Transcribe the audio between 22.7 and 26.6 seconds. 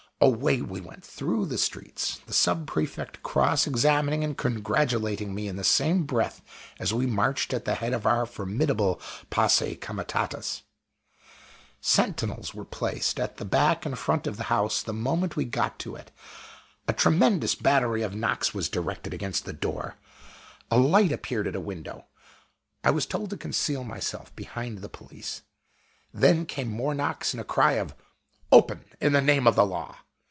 I was told to conceal myself behind the police then